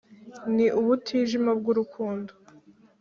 ni 0.55 0.65
ubutijima 0.79 1.51
bw’urukundo, 1.59 2.31